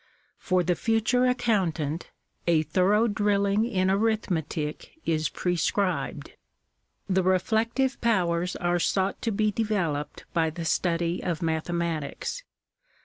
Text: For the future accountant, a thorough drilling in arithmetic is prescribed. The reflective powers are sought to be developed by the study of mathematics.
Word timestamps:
For 0.39 0.63
the 0.63 0.73
future 0.73 1.27
accountant, 1.27 2.09
a 2.47 2.63
thorough 2.63 3.07
drilling 3.07 3.65
in 3.65 3.91
arithmetic 3.91 4.93
is 5.05 5.29
prescribed. 5.29 6.31
The 7.07 7.21
reflective 7.21 8.01
powers 8.01 8.55
are 8.55 8.79
sought 8.79 9.21
to 9.21 9.31
be 9.31 9.51
developed 9.51 10.25
by 10.33 10.49
the 10.49 10.65
study 10.65 11.21
of 11.21 11.43
mathematics. 11.43 12.41